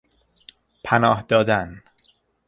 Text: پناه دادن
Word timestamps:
پناه 0.83 1.21
دادن 1.27 1.83